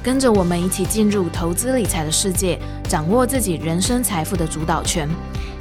[0.00, 5.08] 跟着我们一起进入投资理财的世界，掌握自己人生财富的主导权。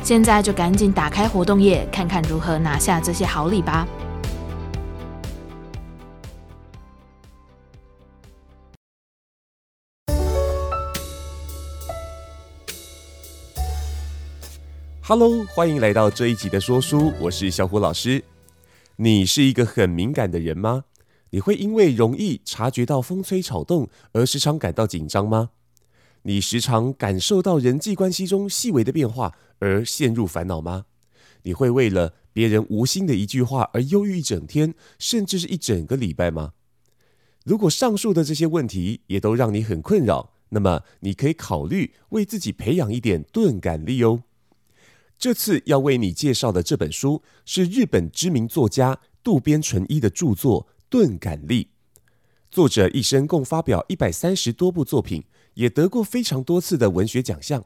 [0.03, 3.87] 现在就赶紧打开活动页，看看如何拿下这些好礼吧。
[15.01, 18.23] Hello，欢迎来到这一集的说书，我是小虎老师。
[18.97, 20.83] 你是一个很敏感的人吗？
[21.31, 25.51] 你会因为容易察觉到风吹草动而时常感到紧张吗？
[26.23, 30.85] 你时常感受到人际关系中细微的变化而陷入烦恼吗？
[31.43, 36.53] 你会为了别人无心的一句话而忧郁一整天，甚至是一整个礼拜吗？
[37.45, 44.23] 如果上述的这些问题也都让你很困扰，那么你可以考虑为自己培养一点钝感力哦。
[45.17, 50.67] 这次要为你介绍的这本书是日本知名作家渡边淳一的著作。
[50.89, 51.69] 钝感力，
[52.49, 57.65] 作者一生共发表一百三十多部作品，也得过非常多次的文学奖项。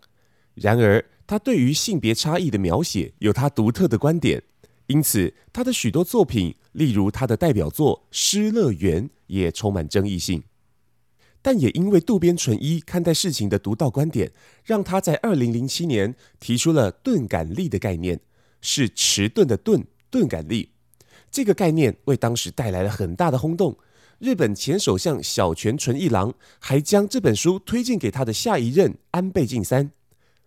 [0.55, 4.41] 然而，他对于性别差异的描写有他独特的观点，
[4.87, 10.43] 因此他的许多作品，例如他的代表作《失乐园》，也充满争议性。
[11.43, 14.31] 但也因为渡边淳一看待事情的独到观点，
[14.63, 18.19] 让他在二零零七年提出了钝感力的概念，
[18.61, 20.70] 是迟钝的钝，钝感力。
[21.31, 23.77] 这个概念为当时带来了很大的轰动，
[24.19, 29.91] 日本前首相小泉纯一郎还将这本书推荐给他的下一任安倍晋三。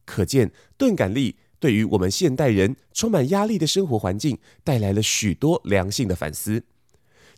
[0.04, 6.62] 可见，钝感力对于我们现代人充满压力的生活环境带来了许多良性的反思。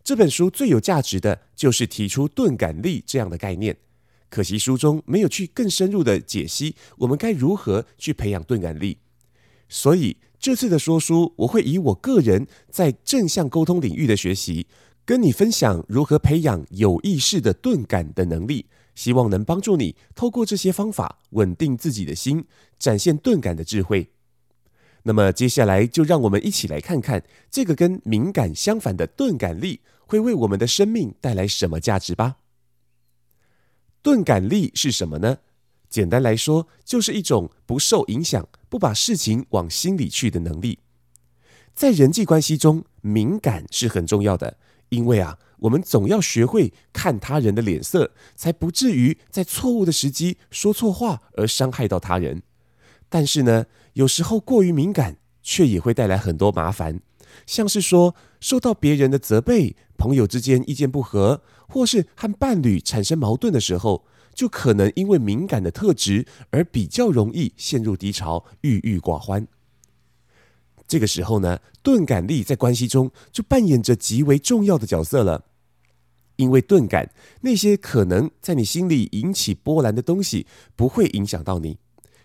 [0.03, 3.77] 这本书最有价值的就是提出钝感力这样的概念，
[4.29, 8.99] 可惜书中没有去更深入的解析我们该如何去培养钝感力，
[9.69, 10.17] 所以。
[10.39, 14.67] 这次的说书，我会以我个人在正向沟通领域的学习，
[15.05, 22.45] 跟你分享如何培养有意识的钝感的能力，希望能帮助你透过这些方法稳定自己的心，
[22.79, 24.11] 展现钝感的智慧。
[25.03, 32.39] 那么接下来就让我们一起来看看这个跟敏感相反的钝感力会为我们的生命带来什么价值吧。
[34.03, 35.39] 钝感力是什么呢？
[35.89, 40.81] 简单来说，就是一种不受影响、不把事情往心里去的能力。
[41.75, 44.59] 在人际关系中，敏感是很重要的，
[44.91, 52.43] 因为啊，我们总要学会看他人的脸色，才不至于在错误的时机说错话而伤害到他人。
[53.09, 53.65] 但是呢，
[53.95, 57.01] 有时候过于敏感，却也会带来很多麻烦，
[57.47, 64.05] 像是说受到别人的责备、朋友之间意见不合，或是和伴侣产生矛盾的时候。
[64.37, 69.49] 就可能因为敏感的特质而比较容易陷入低潮，郁郁寡欢。
[70.87, 75.47] 这个时候呢，钝感力在关系中就扮演着极为重要的角色了。
[76.37, 77.11] 因为钝感，
[77.41, 80.47] 那些可能在你心里引起波澜的东西
[80.77, 81.79] 不会影响到你，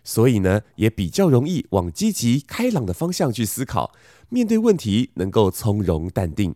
[0.04, 3.94] 所以呢，也比较容易往积极开朗的方向去思考，
[4.28, 6.54] 面对问题能够从容淡定。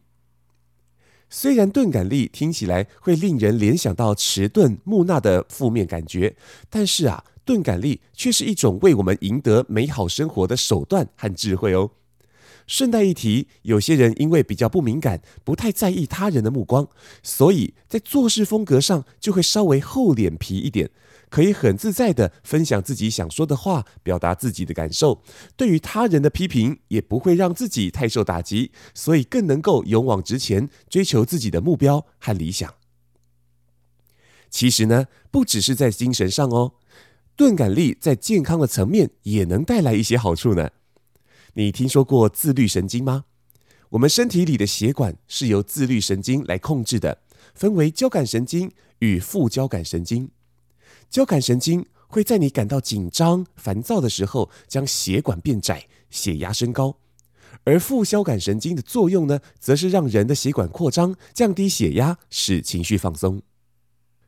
[1.29, 6.35] 虽然钝感力听起来会令人联想到迟钝、木讷的负面感觉，
[6.69, 11.91] 但是啊，钝感力却是一种为我们赢得美好生活的手段和智慧哦。
[12.67, 16.87] 顺带一提，有些人因为比较不敏感，不太在意他人的目光，
[17.21, 20.89] 所以在做事风格上就会稍微厚脸皮一点。
[21.29, 25.23] 可以很自在地分享自己想说的话，表达自己的感受。
[25.55, 32.73] 对于他人的批评，也不会让自己太受打击，所以更能够勇往直前，追求自己的目标和理想。
[34.49, 36.75] 其实呢，不只是在精神上哦，
[37.35, 40.69] 钝感力在健康的层面也能带来一些好处呢。
[41.55, 43.25] 你听说过自律神经吗？
[43.89, 47.19] 我们身体里的血管是由自律神经来控制的，
[47.53, 50.31] 分为交感神经与副交感神经。
[51.09, 56.97] 交感神经会在你感到紧张、烦躁的时候，将血管变窄，血压升高；
[57.63, 63.41] 而副交感神经的作用呢，则是让人的血管扩张，降低血压，使情绪放松。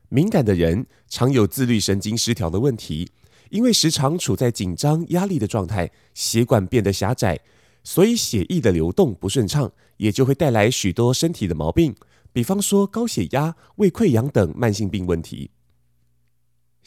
[0.08, 3.10] 敏感的人常有自律神经失调的问题，
[3.50, 7.38] 因为时常处在紧张、压力的状态，血管变得狭窄。
[7.84, 11.94] 所以血液的流动不顺畅，也就会带来许多身体的毛病，
[12.32, 15.50] 比方说高血压、胃溃疡等慢性病问题。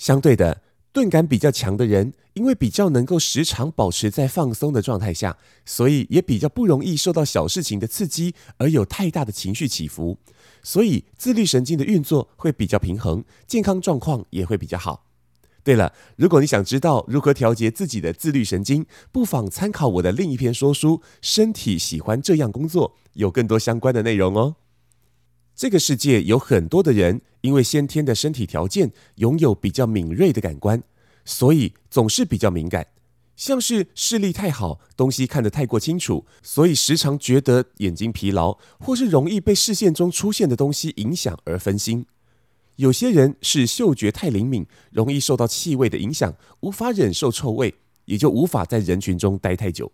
[0.01, 10.17] 相对的，钝感比较强的人，因为比较能够时常保持在放松的状态下，所以也比较不容易受到小事情的刺激而有太大的情绪起伏，
[10.63, 15.05] 所以自律神经的运作会比较平衡，健康状况也会比较好。
[15.63, 24.55] 对了，如果你想知道如何调节自己的自律神经，不妨参考我的另一篇说书《身体喜欢这样工作》，有更多相关的内容哦。
[25.61, 30.81] 这个世界有很多的人，因为先天的身体条件拥有比较敏锐的感官，
[31.23, 32.87] 所以总是比较敏感，
[33.35, 42.07] 像是视力太好，东西看得太过清楚，所以时常觉得眼睛疲劳，或是容易被视线中出现的东西影响而分心。
[42.77, 47.75] 有些人是嗅觉太灵敏，容易受到气味的影响，无法忍受臭味，
[48.05, 49.91] 也就无法在人群中待太久。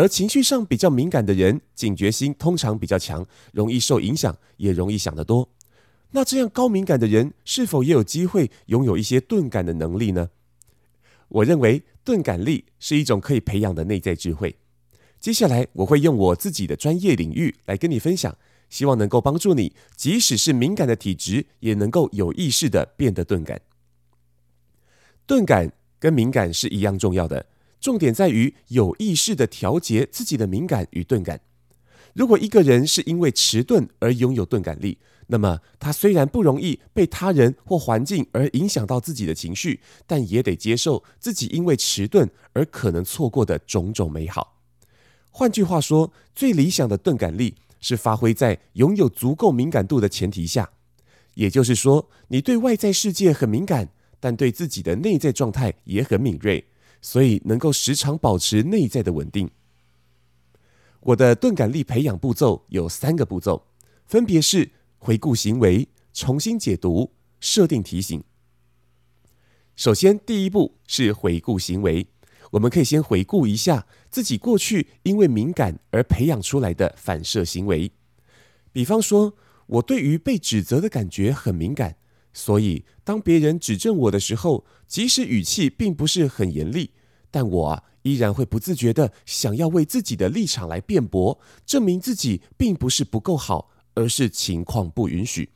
[0.00, 5.50] 而情绪上比较敏感的人，警觉心通常比较强，容易受影响，也容易想得多。
[6.12, 10.30] 那这样高敏感的人，是否也有机会拥有一些钝感的能力呢？
[11.28, 14.56] 我认为钝感力是一种可以培养的内在智慧。
[15.20, 18.34] 接下来我会用我自己的专业领域来跟你分享。
[18.70, 23.60] 希望能够帮助你，即使是敏感的体质，也能够有意识地变得钝感。
[25.26, 27.44] 钝感跟敏感是一样重要的，
[27.80, 31.40] 重点在于有意识地调节自己的敏感与钝感。
[32.12, 34.98] 如果一个人是因为迟钝而拥有钝感力，
[35.28, 44.58] 那么他虽然不容易被他人或环境而影响到自己的情绪，但也得接受自己因为迟钝而可能错过的种种美好。
[45.30, 50.70] 换句话说，最理想的钝感力，是发挥在拥有足够敏感度的前提下，
[51.34, 56.66] 也就是说，你对外在世界很敏感，但对自己的内在状态也很敏锐，
[57.00, 59.50] 所以能够时常保持内在的稳定。
[61.00, 63.66] 我的钝感力培养步骤有三个步骤，
[64.06, 68.22] 分别是回顾行为、重新解读、设定提醒。
[69.76, 72.06] 首先，第一步是回顾行为。
[72.50, 77.92] 我们可以先回顾一下自己过去因为敏感而培养出来的反射行为，
[78.72, 79.34] 比方说，
[79.66, 81.96] 我对于被指责的感觉很敏感，
[82.32, 86.92] 所以当别人指正我的时候，即使语气并不是很严厉，
[87.30, 95.50] 但我啊依然会不自觉的想要为自己的立场来辩驳，证明自己并不是不够好，而是情况不允许。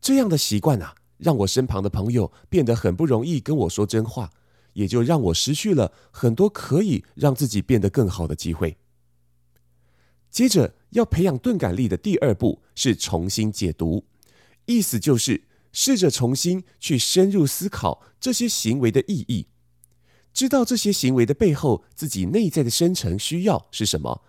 [0.00, 4.30] 这样的习惯啊，让我身旁的朋友变得很不容易跟我说真话。
[4.74, 8.76] 也就让我失去了很多可以让自己变得更好的机会。
[10.32, 14.04] 接着，要培养钝感力的第二步是重新解读，
[14.66, 19.48] 意思就是试着重新去深入思考这些行为的意义，
[20.32, 24.22] 知道这些行为的背后自己内在的深层需要是什么。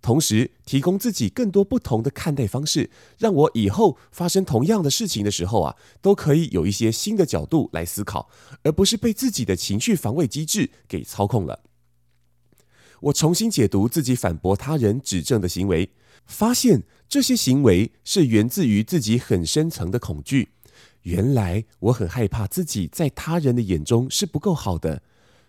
[0.00, 8.28] 同时，提供自己更多不同的看待方式，让我以后发生同样的事情的时候啊，都可以有一些新的角度来思考，
[8.62, 11.62] 而不是被自己的情绪防卫机制给操控了。
[13.02, 15.92] 我重新解读自己反驳他人指正的行为，
[16.26, 20.50] 发现这些行为是源自于自己很深层的恐惧。
[21.02, 25.02] 原来我很害怕自己在他人的眼中是不够好的，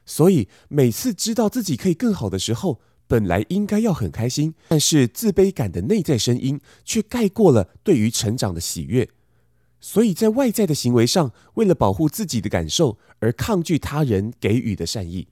[0.06, 9.10] 所以每次知道自己可以更好的时候，本来应该要很开心，但是自卑感的内在声音却盖过了对于成长的喜悦，
[9.80, 15.28] 所以在外在的行为上，为了保护自己的感受而抗拒他人给予的善意。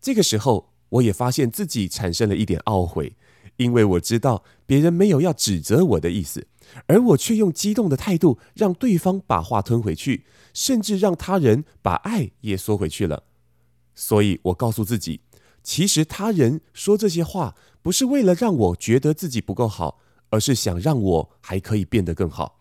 [0.00, 3.16] 这个时候，我也发现自己产生了一点懊悔，
[3.56, 6.46] 因为我知道别人没有要指责我的意思，
[6.86, 13.24] 而我却用激动的态度让对方把话吞回去，甚至让他人把爱也缩回去了。
[13.94, 15.20] 所以我告诉自己。
[15.62, 19.98] 其实他人说这些话，不是为了让我觉得自己不够好，
[20.30, 22.60] 而是想让我还可以变得更好。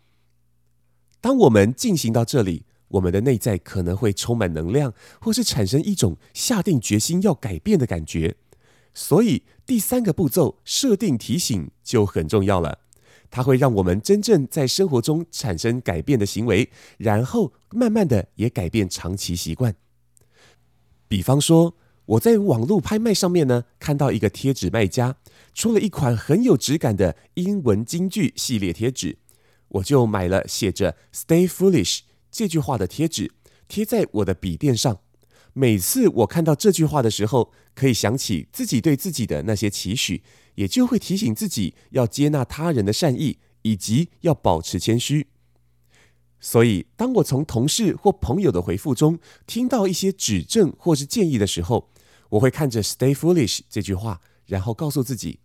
[1.21, 8.37] 当我们进行到这里，我们的内在可能会充满能量，或是产生一种下定决心要改变的感觉。
[8.95, 12.79] 所以第三个步骤，设定提醒就很重要了。
[13.29, 19.75] 它会让我们真正在生活中产生改变的行为，然后慢慢的也改变长期习惯。
[21.09, 21.75] 比方说，
[22.05, 25.17] 我在网络拍卖上面呢，看到一个贴纸卖家
[25.53, 29.17] 出了一款很有质感的英文金句系列贴纸，
[29.67, 33.33] 我就买了写着 “Stay Foolish” 这句话的贴纸，
[33.67, 34.99] 贴在我的笔电上。
[35.57, 40.21] 每次我看到这句话的时候，可以想起自己对自己的那些期许，
[40.55, 45.27] 也就会提醒自己要接纳他人的善意，以及要保持谦虚。
[46.41, 51.89] 所以，当我从同事或朋友的回复中听到一些指正或是建议的时候，
[52.31, 55.39] 我会看着 “Stay foolish” 这句话，然后告诉自己，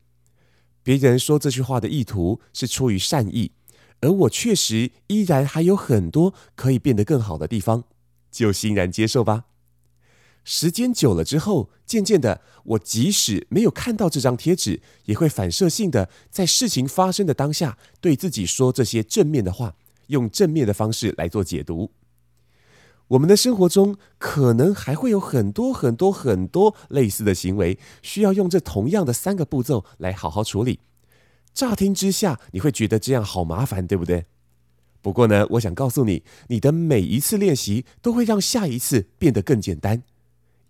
[0.83, 3.53] 别人说这句话的意图是出于善意，
[4.01, 7.85] 而我确实依然还有很多可以变得更好的地方，
[8.33, 9.45] 就欣然接受吧。
[10.53, 19.77] 时间久了之后，渐渐的，我即使没有看到这张贴纸，也会反射性的在事情发生的当下，对自己说这些正面的话，
[20.09, 21.93] 用正面的方式来做解读。
[23.07, 30.81] 我们的生活中可能还会有很多很多很多类似的行为，需要用这同样的三个步骤来好好处理。
[31.55, 34.27] 乍听之下，你会觉得这样好麻烦，对不对？
[35.01, 40.03] 不过呢，我想告诉你，你的每一次练习都会让下一次变得更简单，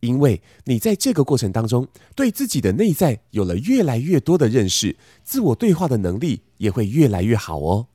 [0.00, 7.86] 因为你在这个过程当中，对自己的内在有了越来越多的认识，自我对话的能力也会越来越好哦。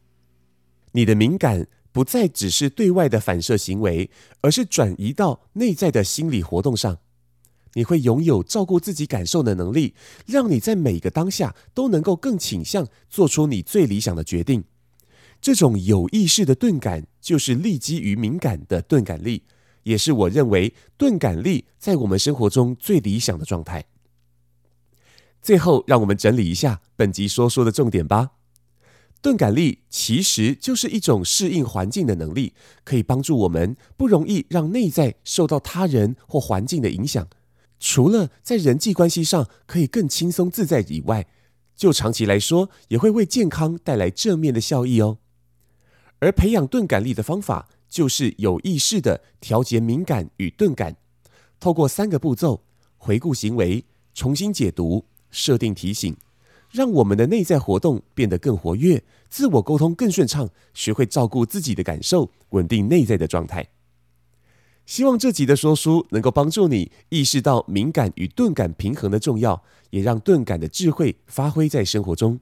[0.94, 1.68] 你的敏感。
[1.96, 6.98] 不再只是对外的反射行为，而是转移到内在的心理活动上。
[7.76, 9.96] 你会拥有照顾自己感受的能力，
[10.26, 14.66] 让你在每个当下都能够更倾向做出你最理想的决定。
[15.40, 19.44] 这种有意识的钝感，就是立基于敏感的钝感力，
[19.86, 23.86] 也是我认为钝感力在我们生活中最理想的状态。
[25.42, 28.32] 最后，让我们整理一下本集说说的重点吧。
[29.22, 37.28] 钝感力其实就是一种适应环境的能力，可以帮助我们不容易让内在受到他人或环境的影响。
[37.80, 41.28] 除了在人际关系上可以更轻松自在以外，
[41.76, 45.20] 就长期来说也会为健康带来正面的效益哦。
[46.20, 50.98] 而培养钝感力的方法，就是有意识地调节敏感与钝感，
[51.62, 52.62] 透过三个步骤：
[52.98, 56.14] 回顾行为、重新解读、设定提醒。
[56.70, 63.70] 让我们的内在活动变得更活跃，自我沟通更顺畅，学会照顾自己的感受，稳定内在的状态。
[64.86, 72.42] 希望这集的说书能够帮助你意识到敏感与钝感平衡的重要，也让钝感的智慧发挥在生活中。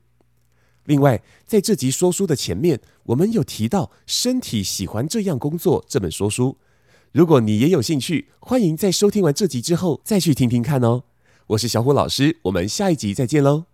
[0.86, 6.58] 另外，在这集说书的前面，我们有提到《身体喜欢这样工作》这本说书。
[7.12, 11.04] 如果你也有兴趣，欢迎在收听完这集之后再去听听看哦。
[11.48, 13.66] 我是小虎老师，我们下一集再见喽。